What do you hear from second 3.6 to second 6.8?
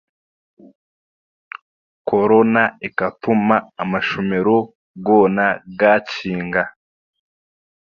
amashomero goona gaakinga